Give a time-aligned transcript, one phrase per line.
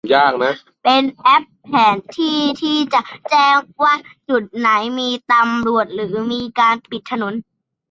[0.83, 3.93] เป็นแอปแผนที่ที่จะแจ้งว่า
[4.29, 7.33] จุดไหนมีตำรวจหรือมีการปิดถนน